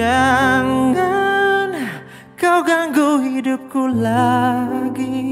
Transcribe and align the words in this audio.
Jangan 0.00 1.76
kau 2.32 2.64
ganggu 2.64 3.20
hidupku 3.20 4.00
lagi. 4.00 5.28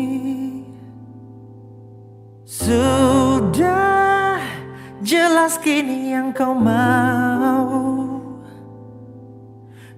Sudah 2.45 4.37
jelas 5.01 5.57
kini 5.57 6.12
yang 6.12 6.37
kau 6.37 6.53
mau. 6.53 7.81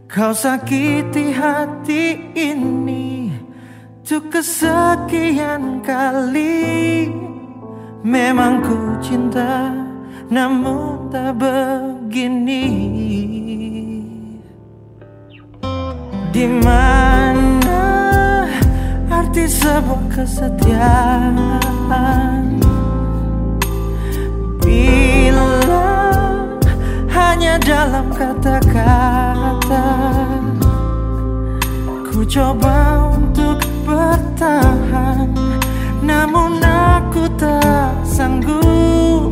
Kau 0.06 0.30
sakiti 0.34 1.34
hati 1.34 2.34
ini 2.34 3.34
Untuk 4.06 4.39
kesekian 4.39 5.83
kali. 5.83 7.11
Memang 8.06 8.62
ku 8.62 8.98
cinta 9.02 9.75
Namun 10.30 11.11
tak 11.11 11.42
begini 11.42 12.66
Di 16.41 16.48
mana 16.48 17.84
arti 19.12 19.44
sebuah 19.44 20.08
kesetiaan? 20.08 21.44
Bila 24.64 25.52
hanya 27.12 27.60
dalam 27.60 28.08
kata-kata 28.08 29.84
Ku 32.08 32.24
coba 32.24 33.12
untuk 33.20 33.60
bertahan 33.84 35.36
Namun 36.00 36.56
aku 36.64 37.28
tak 37.36 38.00
sanggup. 38.08 39.28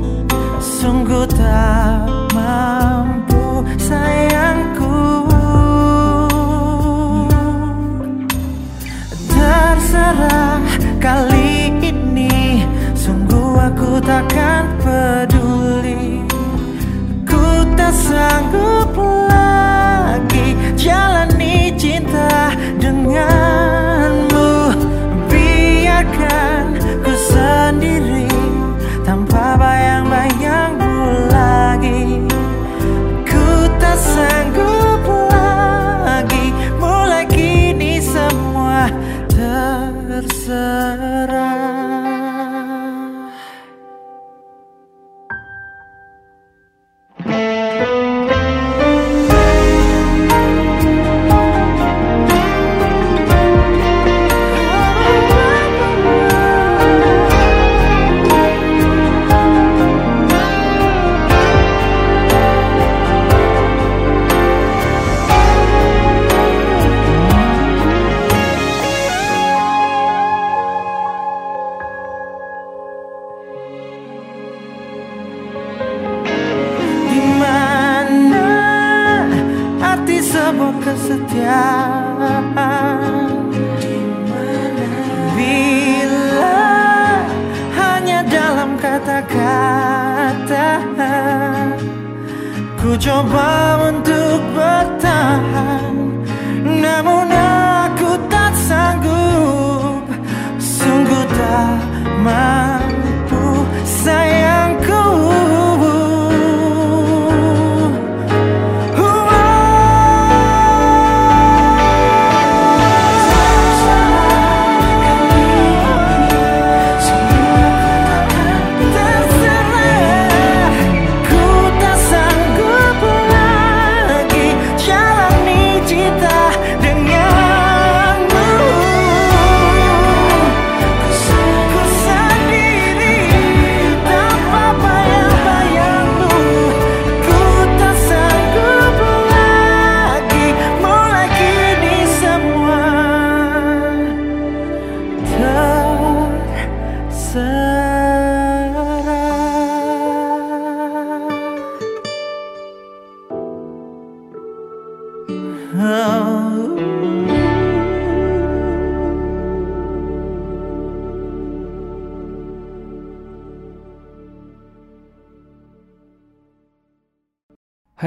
Sungguh 0.60 1.24
tak 1.24 2.04
mampu 2.36 2.87
kali 11.08 11.72
ini 11.80 12.68
Sungguh 12.92 13.56
aku 13.56 13.96
takkan 14.04 14.68
peduli. 14.84 16.20
Ku 17.24 17.64
tak 17.72 17.94
sanggup 17.96 18.92
lagi 19.32 20.52
Jalani 20.76 21.72
cinta 21.80 22.52
denganmu 22.76 23.47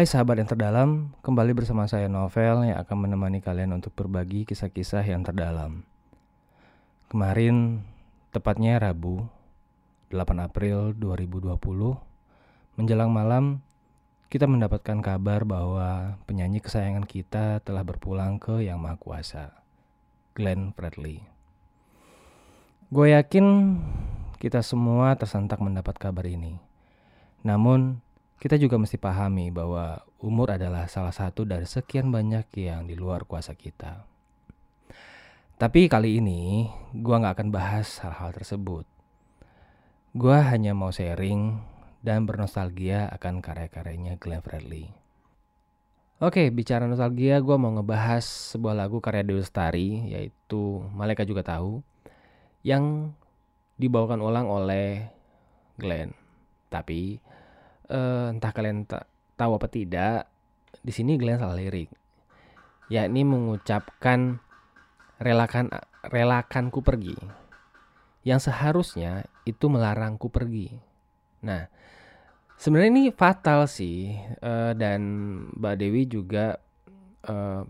Hai 0.01 0.09
sahabat 0.09 0.41
yang 0.41 0.49
terdalam, 0.49 1.13
kembali 1.21 1.53
bersama 1.53 1.85
saya 1.85 2.09
Novel 2.09 2.65
yang 2.65 2.81
akan 2.81 3.05
menemani 3.05 3.37
kalian 3.37 3.69
untuk 3.69 3.93
berbagi 3.93 4.49
kisah-kisah 4.49 5.05
yang 5.05 5.21
terdalam. 5.21 5.85
Kemarin, 7.05 7.85
tepatnya 8.33 8.81
Rabu, 8.81 9.29
8 10.09 10.41
April 10.41 10.97
2020, 10.97 11.53
menjelang 12.81 13.13
malam, 13.13 13.61
kita 14.25 14.49
mendapatkan 14.49 15.05
kabar 15.05 15.45
bahwa 15.45 16.17
penyanyi 16.25 16.65
kesayangan 16.65 17.05
kita 17.05 17.61
telah 17.61 17.85
berpulang 17.85 18.41
ke 18.41 18.57
Yang 18.65 18.81
Maha 18.81 18.97
Kuasa, 18.97 19.53
Glenn 20.33 20.73
Fredly. 20.73 21.21
Gue 22.89 23.13
yakin 23.13 23.77
kita 24.41 24.65
semua 24.65 25.13
tersentak 25.13 25.61
mendapat 25.61 25.93
kabar 26.01 26.25
ini. 26.25 26.57
Namun, 27.45 28.01
kita 28.41 28.57
juga 28.57 28.81
mesti 28.81 28.97
pahami 28.97 29.53
bahwa 29.53 30.01
umur 30.17 30.57
adalah 30.57 30.89
salah 30.89 31.13
satu 31.13 31.45
dari 31.45 31.69
sekian 31.69 32.09
banyak 32.09 32.49
yang 32.57 32.89
di 32.89 32.97
luar 32.97 33.29
kuasa 33.29 33.53
kita. 33.53 34.01
Tapi 35.61 35.85
kali 35.85 36.17
ini 36.17 36.65
gua 36.89 37.21
nggak 37.21 37.37
akan 37.37 37.49
bahas 37.53 38.01
hal-hal 38.01 38.33
tersebut. 38.33 38.89
Gua 40.17 40.41
hanya 40.49 40.73
mau 40.73 40.89
sharing 40.89 41.61
dan 42.01 42.25
bernostalgia 42.25 43.13
akan 43.13 43.45
karya-karyanya 43.45 44.17
Glenn 44.17 44.41
Fredly. 44.41 44.89
Oke, 46.17 46.49
bicara 46.49 46.89
nostalgia, 46.89 47.37
gua 47.45 47.61
mau 47.61 47.69
ngebahas 47.77 48.25
sebuah 48.25 48.73
lagu 48.73 48.97
karya 49.05 49.21
Dewi 49.21 49.45
Lestari, 49.45 50.09
yaitu 50.09 50.81
Malaikat 50.97 51.29
Juga 51.29 51.45
Tahu, 51.45 51.85
yang 52.65 53.13
dibawakan 53.77 54.17
ulang 54.25 54.49
oleh 54.49 55.13
Glenn. 55.77 56.17
Tapi 56.73 57.21
eh, 57.91 58.31
entah 58.31 58.55
kalian 58.55 58.87
ta- 58.87 59.05
tahu 59.35 59.59
apa 59.59 59.67
tidak, 59.67 60.31
di 60.79 60.95
sini 60.95 61.19
Glenn 61.19 61.43
salah 61.43 61.59
lirik, 61.59 61.91
yakni 62.87 63.27
mengucapkan 63.27 64.39
relakan 65.19 65.67
relakanku 66.07 66.79
pergi, 66.81 67.19
yang 68.23 68.39
seharusnya 68.39 69.27
itu 69.43 69.67
melarangku 69.67 70.31
pergi. 70.31 70.71
Nah, 71.45 71.67
sebenarnya 72.55 72.91
ini 72.95 73.05
fatal 73.11 73.67
sih, 73.67 74.15
eh, 74.17 74.73
dan 74.73 75.01
Mbak 75.53 75.75
Dewi 75.77 76.03
juga 76.07 76.57
uh, 77.27 77.61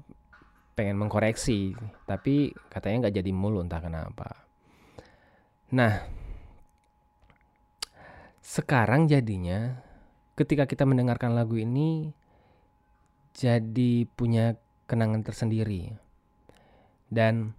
pengen 0.72 0.96
mengkoreksi, 0.96 1.76
tapi 2.08 2.56
katanya 2.72 3.08
nggak 3.08 3.16
jadi 3.20 3.32
mulu 3.36 3.60
entah 3.60 3.84
kenapa. 3.84 4.48
Nah, 5.76 6.04
sekarang 8.42 9.08
jadinya 9.08 9.80
ketika 10.36 10.66
kita 10.66 10.88
mendengarkan 10.88 11.36
lagu 11.36 11.60
ini 11.60 12.12
jadi 13.36 14.06
punya 14.16 14.60
kenangan 14.88 15.24
tersendiri 15.24 15.96
dan 17.08 17.56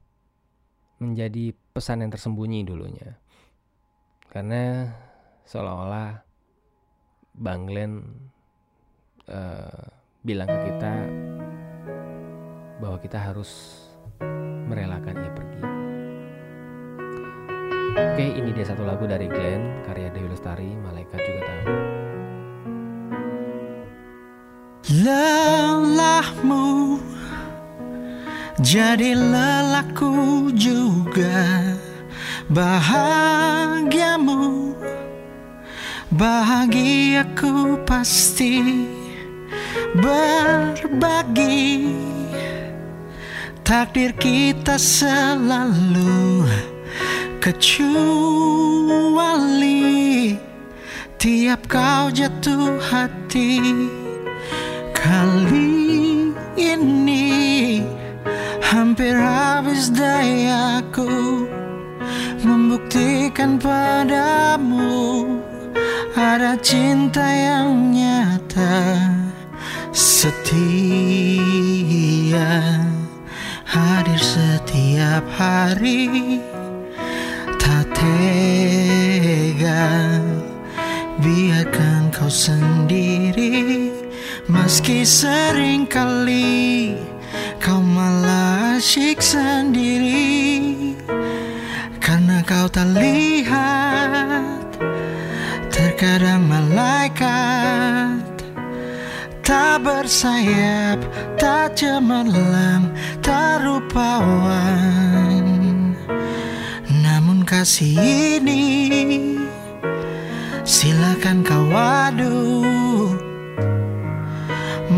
menjadi 1.01 1.57
pesan 1.73 2.05
yang 2.05 2.13
tersembunyi 2.13 2.65
dulunya. 2.65 3.17
Karena 4.29 4.89
seolah-olah 5.45 6.25
Bang 7.37 7.69
Glenn 7.69 8.01
uh, 9.29 9.85
bilang 10.23 10.49
ke 10.49 10.59
kita 10.73 10.95
bahwa 12.81 12.99
kita 13.01 13.19
harus 13.19 13.83
merelakan 14.69 15.17
ia 15.17 15.33
pergi. 15.33 15.63
Oke, 17.93 18.25
ini 18.25 18.51
dia 18.57 18.65
satu 18.65 18.89
lagu 18.89 19.05
dari 19.05 19.29
Glenn, 19.29 19.85
karya 19.85 20.09
Dewi 20.13 20.33
Lestari, 20.33 20.73
Malaikat 20.81 21.21
juga 21.21 21.41
tahu. 21.45 22.12
Lelahmu 25.03 26.95
jadi 28.63 29.19
lelaku 29.19 30.55
juga. 30.55 31.75
Bahagiamu 32.47 33.99
bahagiaku 36.15 37.83
pasti 37.83 38.87
berbagi. 39.99 41.91
Takdir 43.67 44.15
kita 44.15 44.79
selalu 44.79 46.47
kecuali 47.43 47.99
tiap 51.19 51.67
kau 51.67 52.07
jatuh 52.15 52.79
hati 52.79 54.02
kali 55.03 56.31
ini 56.55 57.83
hampir 58.63 59.19
habis 59.19 59.91
dayaku 59.91 61.51
membuktikan 62.47 63.59
padamu 63.59 65.43
ada 66.15 66.55
cinta 66.63 67.27
yang 67.27 67.91
nyata 67.91 69.11
setia 69.91 70.63
hadir 73.67 74.23
setiap 74.23 75.27
hari. 75.35 76.39
Tak 77.63 77.95
tega 77.95 79.87
biarkan 81.23 82.11
kau 82.11 82.27
sendiri 82.27 83.92
meski 84.53 85.01
sering 85.09 85.89
kali 85.89 86.93
kau 87.57 87.81
malah 87.81 88.77
asyik 88.77 89.25
sendiri 89.25 90.93
karena 91.97 92.45
kau 92.45 92.69
tak 92.69 92.93
lihat 92.93 94.69
terkadang 95.73 96.45
malaikat 96.45 98.21
tak 99.41 99.81
bersayap 99.81 101.01
tak 101.41 101.73
cemerlang 101.73 102.93
tak 103.25 103.65
rupawan. 103.65 105.43
Namun 107.03 107.43
kasih 107.49 107.97
ini 108.39 109.41
silakan 110.63 111.41
kau 111.43 111.67
adu 111.73 112.82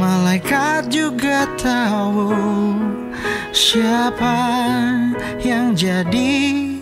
malaikat 0.04 0.92
juga 0.92 1.48
tahu 1.56 2.36
siapa 3.56 4.36
yang 5.40 5.72
jadi 5.72 6.76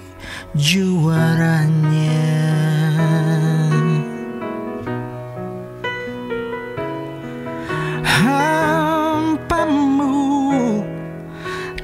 juaranya. 0.58 2.34
Hampamu 8.02 10.18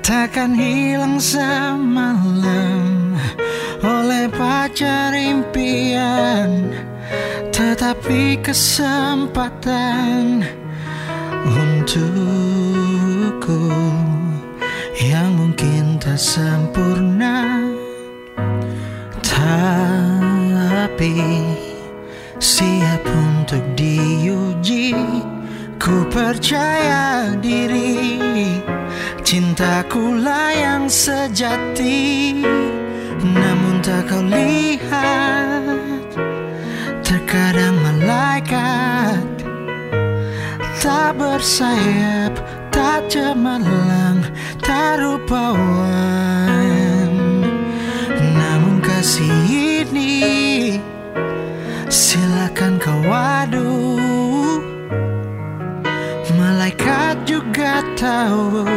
takkan 0.03 0.59
hilang 0.59 1.23
semalam 1.23 3.15
oleh 3.87 4.27
pacar 4.35 5.15
impian, 5.15 6.75
tetapi 7.55 8.43
kesempatan 8.43 10.43
untukku 11.47 12.91
yang 14.99 15.37
mungkin 15.39 16.03
tak 16.03 16.19
sempurna 16.19 17.59
tapi 20.99 21.15
siap 22.43 23.07
untuk 23.07 23.63
diuji. 23.79 24.91
Ku 25.79 26.03
percaya 26.11 27.39
diri 27.39 28.19
cintaku 29.23 30.19
lah 30.19 30.51
yang 30.51 30.91
sejati. 30.91 32.43
Namun 33.23 33.79
tak 33.79 34.11
kau 34.11 34.27
lihat 34.27 36.03
terkadang 37.07 37.79
malaikat 37.79 39.23
tak 41.09 41.25
bersayap 41.25 42.37
tak 42.69 43.09
cemerlang 43.09 44.21
tak 44.61 45.01
rupawan. 45.01 45.89
Namun 48.13 48.85
kasih 48.85 49.33
ini 49.49 50.77
silakan 51.89 52.77
kau 52.77 53.01
adu. 53.09 53.97
Malaikat 56.37 57.25
juga 57.25 57.81
tahu 57.97 58.69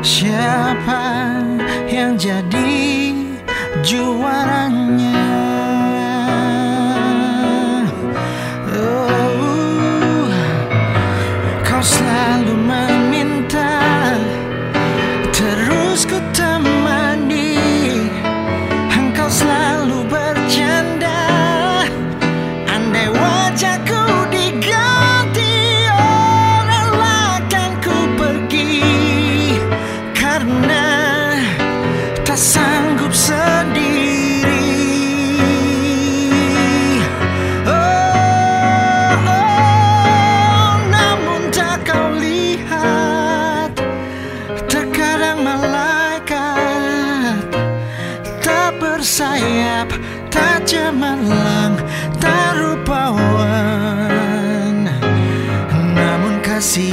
siapa 0.00 1.36
yang 1.84 2.16
jadi 2.16 3.12
juaranya 3.84 4.79
bersayap, 49.00 49.88
tak 50.28 50.68
cemerlang, 50.68 51.72
tak 52.20 52.52
rupawan. 52.60 53.32
Namun 55.72 56.44
kasih 56.44 56.92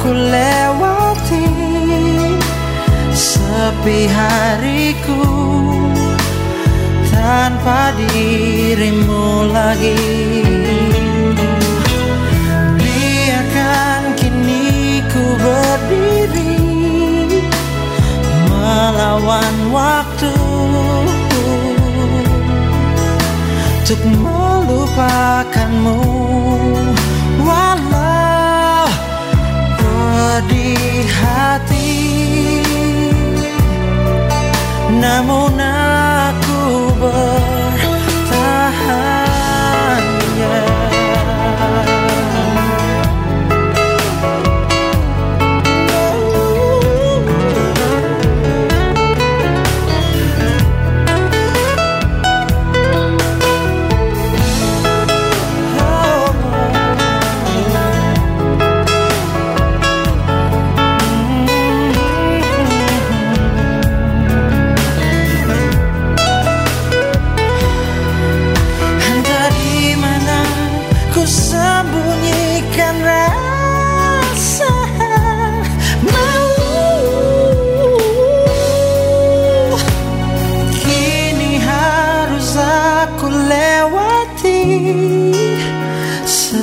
aku 0.00 0.16
lewati 0.16 1.44
Sepi 3.12 4.08
hariku 4.08 5.20
Tanpa 7.12 7.92
dirimu 8.00 9.52
lagi. 9.52 10.00
Biarkan 12.80 14.16
kini 14.16 15.04
ku 15.12 15.36
berdiri 15.36 16.56
Melawan 18.48 19.56
waktu 19.68 20.32
Untuk 23.84 24.00
melupakanmu 24.16 26.19
pedih 30.40 31.04
hati. 31.20 32.00
Namun 34.96 35.60
aku 35.60 36.09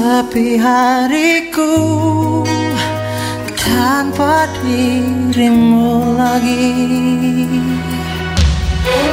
Sepi 0.07 0.55
hariku 0.55 1.67
tanpa 3.59 4.47
dirimu 4.63 6.15
lagi. 6.15 6.79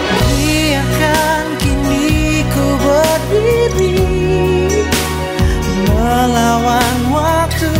Biarkan 0.07 1.59
kini 1.59 2.47
ku 2.47 2.67
berdiri 2.79 4.07
Melawan 5.91 6.99
waktu 7.11 7.75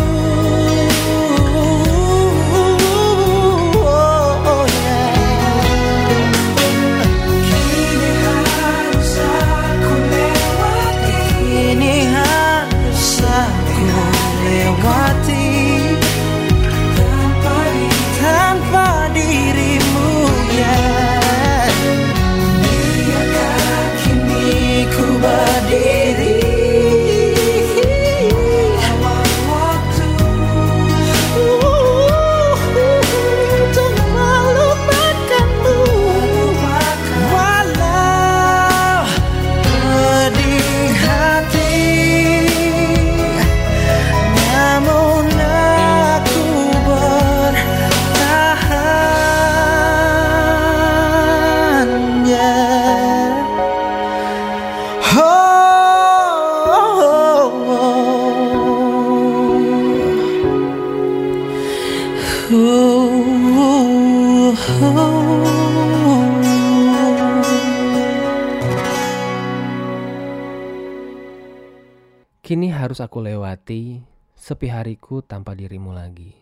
sepi 74.45 74.69
hariku 74.69 75.25
tanpa 75.25 75.57
dirimu 75.57 75.97
lagi. 75.97 76.37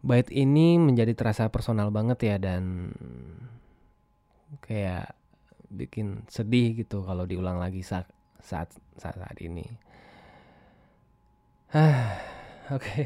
Bait 0.00 0.24
ini 0.32 0.80
menjadi 0.80 1.12
terasa 1.12 1.52
personal 1.52 1.92
banget 1.92 2.32
ya 2.32 2.36
dan 2.40 2.96
kayak 4.64 5.12
bikin 5.68 6.24
sedih 6.32 6.72
gitu 6.80 7.04
kalau 7.04 7.28
diulang 7.28 7.60
lagi 7.60 7.84
saat 7.84 8.08
saat 8.40 8.72
saat, 8.96 9.20
saat 9.20 9.36
ini. 9.44 9.68
Ah, 11.76 12.16
oke. 12.76 13.04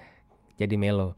Jadi 0.60 0.76
melo. 0.76 1.16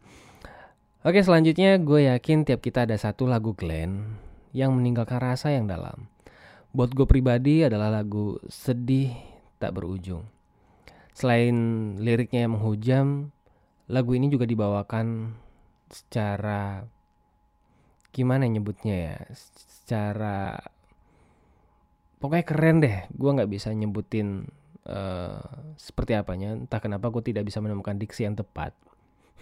Oke, 1.03 1.27
selanjutnya 1.27 1.83
gue 1.83 2.07
yakin 2.07 2.47
tiap 2.47 2.63
kita 2.63 2.87
ada 2.87 2.95
satu 2.95 3.27
lagu 3.27 3.59
Glenn 3.59 4.15
yang 4.55 4.71
meninggalkan 4.79 5.19
rasa 5.19 5.51
yang 5.51 5.67
dalam. 5.67 6.07
Buat 6.71 6.95
gue 6.95 7.07
pribadi 7.11 7.67
adalah 7.67 7.91
lagu 7.91 8.39
sedih 8.47 9.11
tak 9.59 9.75
berujung. 9.75 10.23
Selain 11.13 11.57
liriknya 12.01 12.49
yang 12.49 12.57
menghujam, 12.57 13.31
lagu 13.93 14.17
ini 14.17 14.33
juga 14.33 14.49
dibawakan 14.49 15.37
secara 15.93 16.89
gimana 18.13 18.45
nyebutnya 18.49 18.97
ya 18.97 19.17
secara 19.33 20.57
pokoknya 22.17 22.45
keren 22.47 22.77
deh. 22.81 22.97
Gue 23.13 23.31
nggak 23.35 23.51
bisa 23.51 23.69
nyebutin 23.75 24.49
uh, 24.89 25.43
seperti 25.77 26.17
apanya. 26.17 26.57
Entah 26.57 26.81
kenapa 26.81 27.13
gue 27.13 27.21
tidak 27.21 27.45
bisa 27.49 27.61
menemukan 27.61 27.99
diksi 27.99 28.25
yang 28.25 28.39
tepat. 28.39 28.73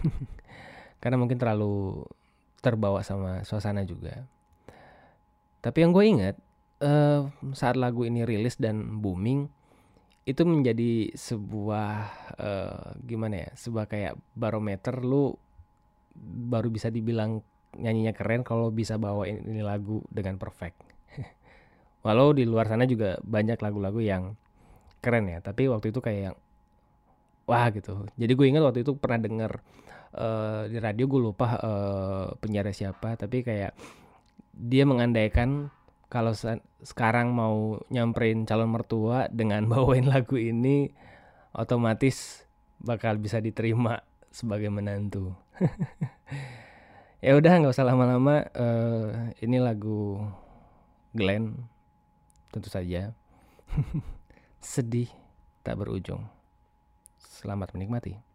Karena 1.02 1.16
mungkin 1.20 1.38
terlalu 1.38 2.04
terbawa 2.60 3.00
sama 3.06 3.46
suasana 3.46 3.86
juga. 3.86 4.24
Tapi 5.60 5.78
yang 5.84 5.92
gue 5.92 6.04
ingat 6.04 6.36
uh, 6.80 7.28
saat 7.52 7.76
lagu 7.76 8.04
ini 8.08 8.24
rilis 8.24 8.56
dan 8.56 9.00
booming 9.00 9.59
itu 10.28 10.42
menjadi 10.44 11.16
sebuah 11.16 11.92
uh, 12.36 12.86
gimana 13.04 13.48
ya 13.48 13.50
sebuah 13.56 13.88
kayak 13.88 14.14
barometer 14.36 15.00
lu 15.00 15.32
baru 16.20 16.68
bisa 16.68 16.92
dibilang 16.92 17.40
nyanyinya 17.78 18.12
keren 18.12 18.42
kalau 18.44 18.68
bisa 18.68 19.00
bawa 19.00 19.24
ini 19.30 19.62
lagu 19.62 20.04
dengan 20.12 20.36
perfect 20.36 20.76
Walau 22.04 22.32
di 22.32 22.48
luar 22.48 22.64
sana 22.64 22.88
juga 22.88 23.20
banyak 23.20 23.60
lagu-lagu 23.60 24.00
yang 24.00 24.32
keren 25.04 25.28
ya, 25.28 25.44
tapi 25.44 25.68
waktu 25.68 25.92
itu 25.92 26.00
kayak 26.00 26.32
yang 26.32 26.36
wah 27.44 27.68
gitu. 27.68 28.08
Jadi 28.16 28.32
gue 28.32 28.46
ingat 28.48 28.62
waktu 28.64 28.80
itu 28.84 28.96
pernah 28.96 29.20
denger 29.20 29.52
uh, 30.16 30.64
di 30.64 30.80
radio 30.80 31.04
gue 31.04 31.20
lupa 31.20 31.60
uh, 31.60 32.26
penyiar 32.40 32.72
siapa, 32.72 33.20
tapi 33.20 33.44
kayak 33.44 33.76
dia 34.56 34.84
mengandaikan 34.88 35.68
kalau 36.10 36.34
sekarang 36.82 37.30
mau 37.30 37.78
nyamperin 37.86 38.42
calon 38.42 38.74
mertua 38.74 39.30
dengan 39.30 39.64
bawain 39.70 40.10
lagu 40.10 40.36
ini 40.36 40.90
otomatis 41.54 42.44
bakal 42.82 43.16
bisa 43.16 43.38
diterima 43.38 44.02
sebagai 44.34 44.68
menantu. 44.68 45.32
ya 47.24 47.38
udah 47.38 47.52
nggak 47.62 47.72
usah 47.72 47.86
lama-lama. 47.86 48.42
Uh, 48.52 49.30
ini 49.38 49.62
lagu 49.62 50.18
Glenn 51.14 51.54
tentu 52.50 52.66
saja 52.66 53.14
sedih 54.58 55.08
tak 55.62 55.78
berujung. 55.78 56.26
Selamat 57.22 57.70
menikmati. 57.72 58.29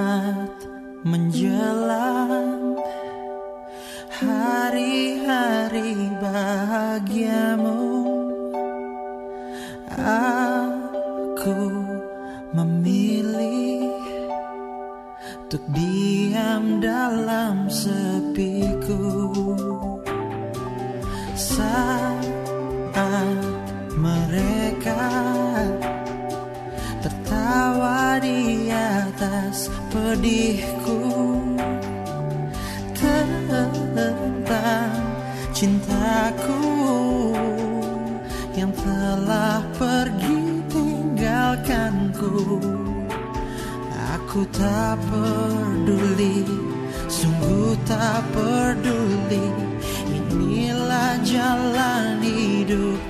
Saat 0.00 0.64
menjelang 1.04 2.72
hari-hari 4.08 6.08
bahagiamu. 6.16 7.84
Aku 9.92 11.84
memilih 12.56 13.92
Untuk 15.44 15.68
diam 15.68 16.80
dalam 16.80 17.68
sepiku 17.68 18.19
pedihku. 29.90 31.02
Tentang 32.94 34.94
cintaku 35.50 36.62
yang 38.54 38.70
telah 38.72 39.60
pergi 39.74 40.62
tinggalkanku. 40.70 42.62
Aku 44.14 44.46
tak 44.54 44.94
peduli, 45.10 46.46
sungguh 47.10 47.74
tak 47.82 48.22
peduli. 48.30 49.50
Inilah 50.06 51.18
jalan 51.26 52.22
hidupku 52.22 53.09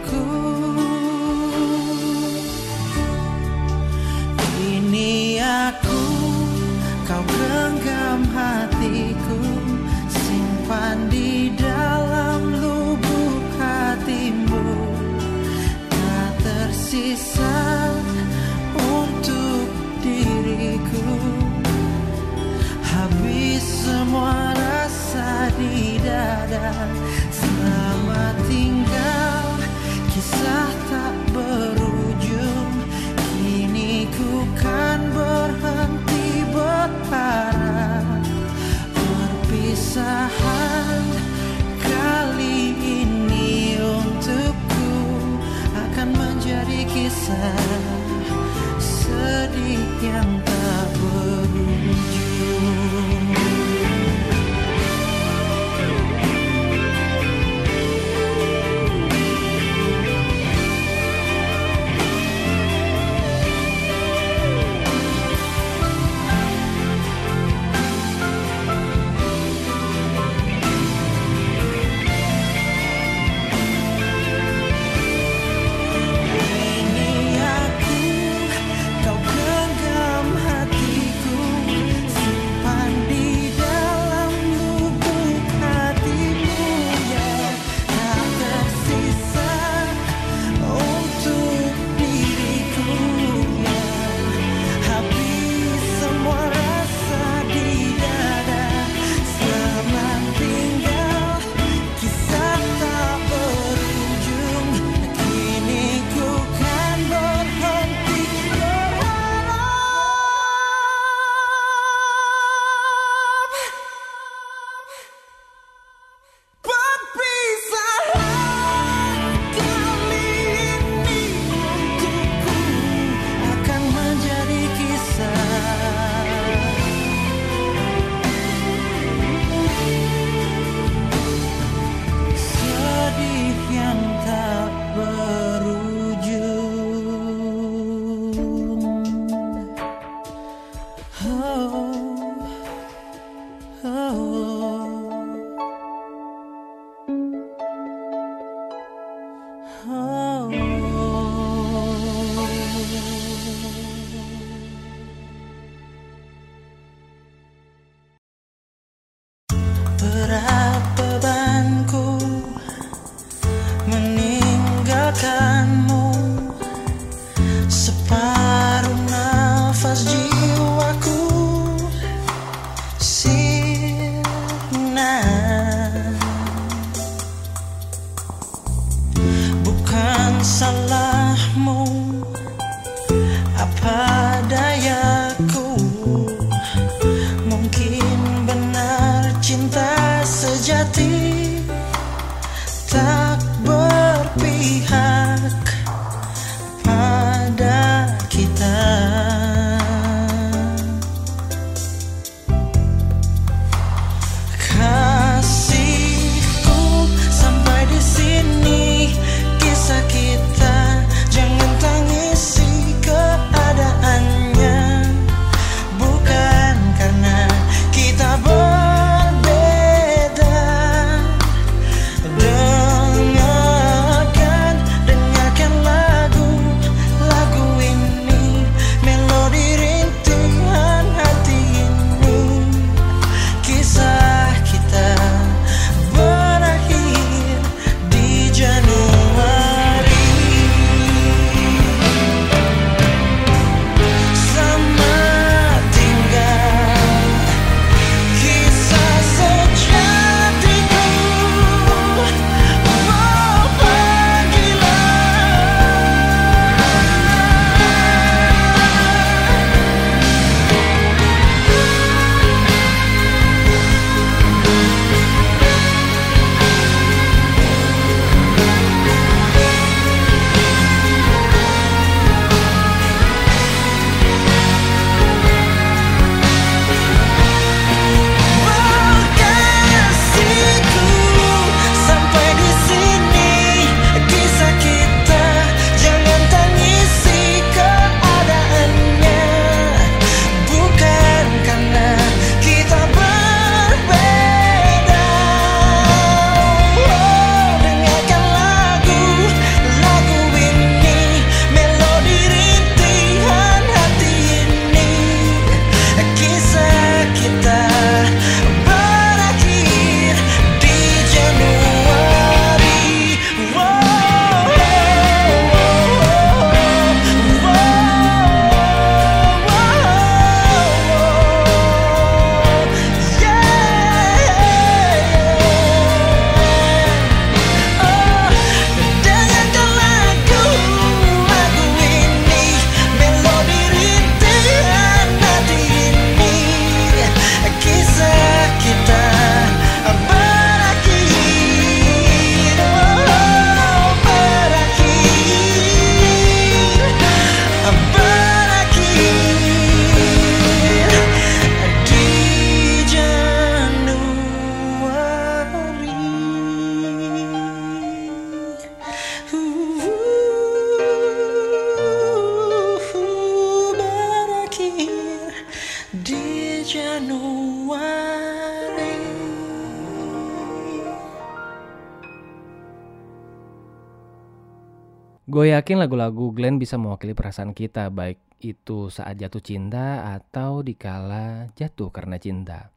yakin 375.81 375.97
lagu-lagu 375.97 376.53
Glenn 376.53 376.77
bisa 376.77 377.01
mewakili 377.01 377.33
perasaan 377.33 377.73
kita 377.73 378.13
baik 378.13 378.37
itu 378.61 379.09
saat 379.09 379.41
jatuh 379.41 379.65
cinta 379.65 380.37
atau 380.37 380.85
dikala 380.85 381.73
jatuh 381.73 382.13
karena 382.13 382.37
cinta. 382.37 382.93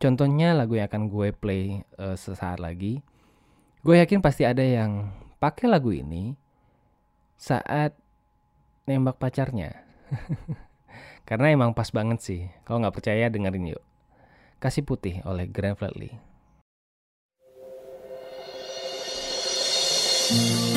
Contohnya 0.00 0.56
lagu 0.56 0.80
yang 0.80 0.88
akan 0.88 1.12
gue 1.12 1.36
play 1.36 1.84
uh, 2.00 2.16
sesaat 2.16 2.64
lagi. 2.64 3.04
Gue 3.84 4.00
yakin 4.00 4.24
pasti 4.24 4.48
ada 4.48 4.64
yang 4.64 5.12
pakai 5.36 5.68
lagu 5.68 5.92
ini 5.92 6.32
saat 7.36 7.92
nembak 8.88 9.20
pacarnya. 9.20 9.84
karena 11.28 11.52
emang 11.52 11.76
pas 11.76 11.92
banget 11.92 12.24
sih. 12.24 12.40
Kalau 12.64 12.80
nggak 12.80 12.96
percaya 12.96 13.28
dengerin 13.28 13.76
yuk. 13.76 13.84
Kasih 14.64 14.88
putih 14.88 15.20
oleh 15.28 15.44
Grand 15.44 15.76
Flatley. 15.76 16.16
Hmm. 20.24 20.73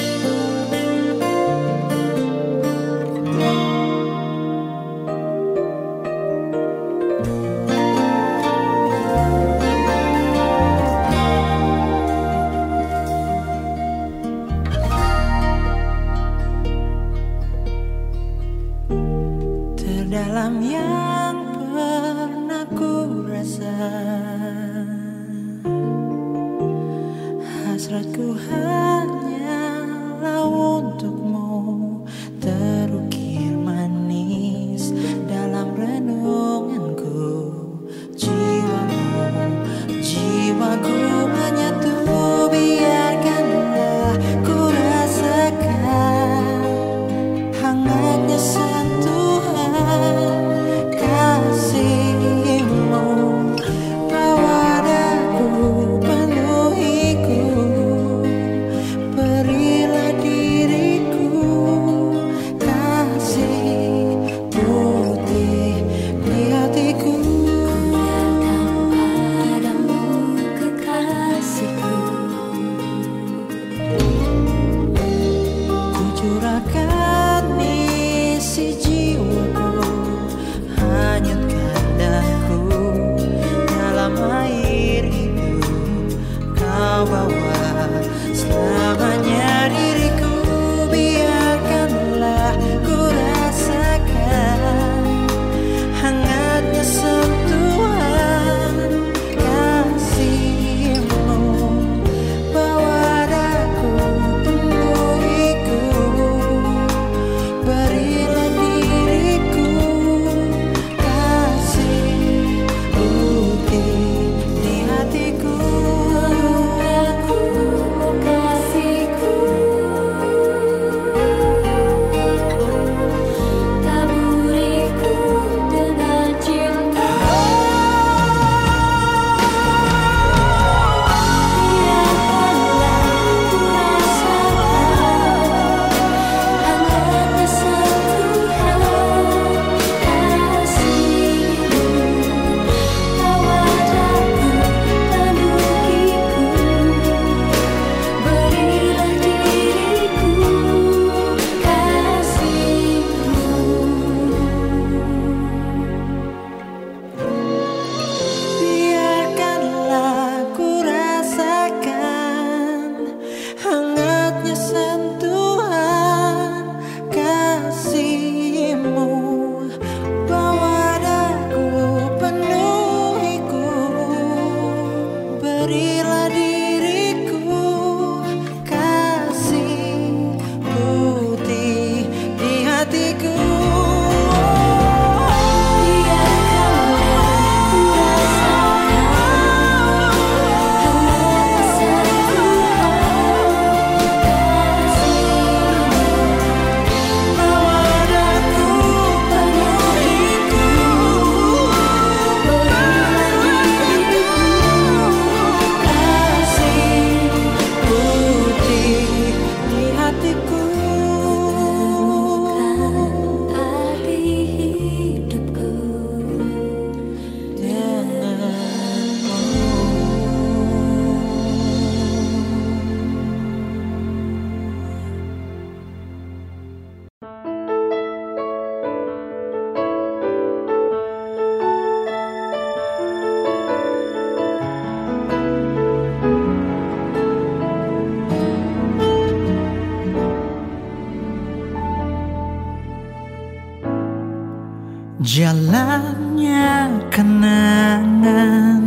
Jalannya 245.37 246.97
kenangan. 247.13 248.81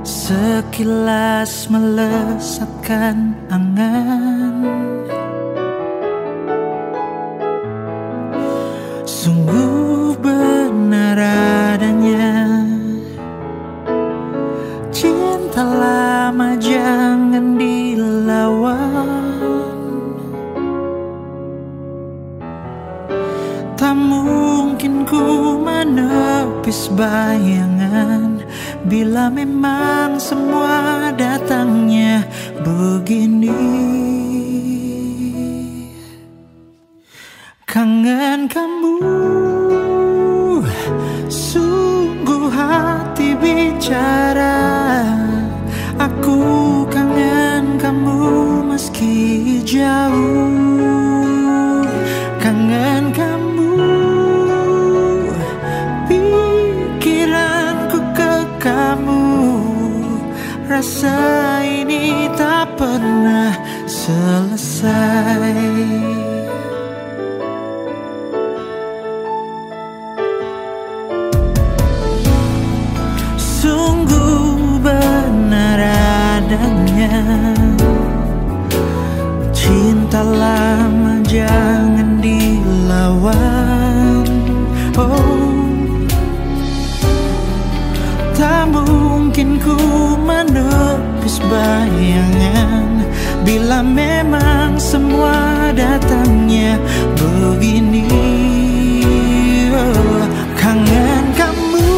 Sekilas 0.00 1.68
melesatkan 1.68 3.36
Kangen 37.70 38.50
kamu. 38.50 38.98
Sungguh 41.30 42.50
hati 42.50 43.38
bicara. 43.38 44.58
Aku 45.94 46.82
kangen 46.90 47.78
kamu 47.78 48.66
meski 48.66 49.62
jauh 49.62 50.49
memang 94.00 94.80
semua 94.80 95.68
datangnya. 95.76 96.80
Begini 97.20 98.08
oh, 99.76 100.24
Kangen 100.56 101.24
kamu. 101.36 101.92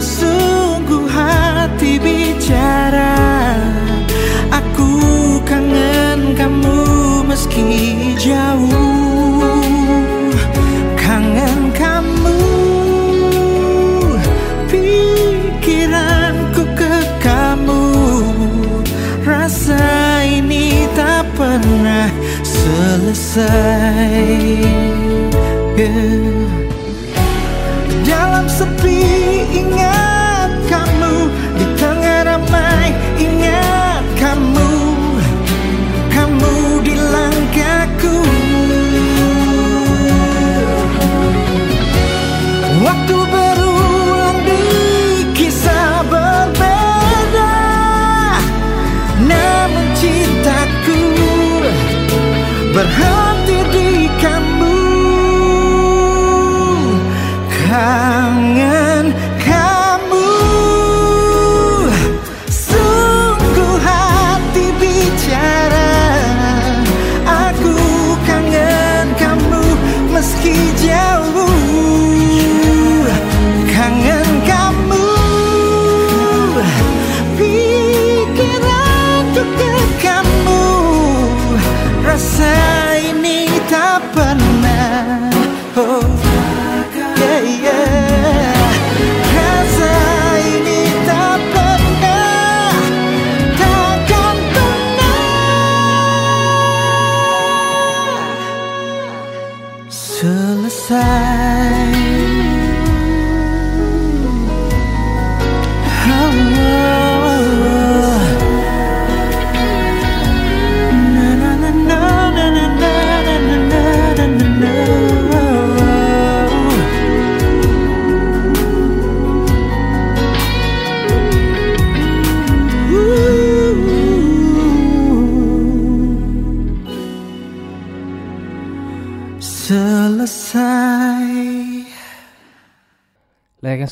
Sungguh 0.00 1.04
hati 1.08 2.00
bicara. 2.00 3.16
Aku 4.48 4.90
kangen 5.44 6.32
kamu 6.38 6.78
meski 7.28 8.13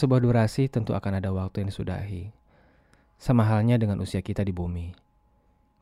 sebuah 0.02 0.18
durasi 0.18 0.66
tentu 0.66 0.98
akan 0.98 1.22
ada 1.22 1.30
waktu 1.30 1.62
yang 1.62 1.70
disudahi. 1.70 2.34
Sama 3.22 3.46
halnya 3.46 3.78
dengan 3.78 4.02
usia 4.02 4.18
kita 4.18 4.42
di 4.42 4.50
bumi. 4.50 4.90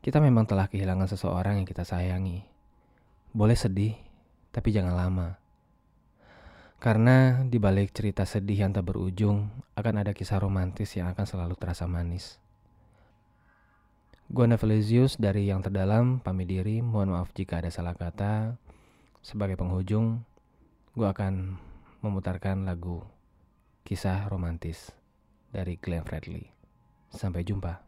Kita 0.05 0.21
memang 0.21 0.45
telah 0.45 0.69
kehilangan 0.69 1.09
seseorang 1.09 1.57
yang 1.57 1.65
kita 1.65 1.81
sayangi. 1.81 2.45
Boleh 3.33 3.57
sedih, 3.57 3.97
tapi 4.53 4.69
jangan 4.69 4.93
lama. 4.93 5.41
Karena 6.77 7.41
di 7.41 7.57
balik 7.57 7.97
cerita 7.97 8.29
sedih 8.29 8.61
yang 8.61 8.77
tak 8.77 8.93
berujung, 8.93 9.49
akan 9.73 10.05
ada 10.05 10.13
kisah 10.13 10.37
romantis 10.37 10.93
yang 10.93 11.09
akan 11.09 11.25
selalu 11.25 11.57
terasa 11.57 11.89
manis. 11.89 12.37
Gua 14.29 14.45
Nevelisius 14.45 15.17
dari 15.17 15.49
Yang 15.49 15.73
Terdalam, 15.73 16.21
pamit 16.21 16.45
diri, 16.45 16.85
mohon 16.85 17.09
maaf 17.17 17.33
jika 17.33 17.57
ada 17.57 17.73
salah 17.73 17.97
kata. 17.97 18.53
Sebagai 19.25 19.57
penghujung, 19.57 20.21
gua 20.93 21.09
akan 21.09 21.57
memutarkan 22.05 22.69
lagu 22.69 23.01
Kisah 23.81 24.29
Romantis 24.29 24.93
dari 25.51 25.75
Glenn 25.81 26.05
Fredly. 26.05 26.45
Sampai 27.11 27.43
jumpa. 27.43 27.83